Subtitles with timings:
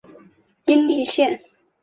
[0.65, 1.39] 殷栗线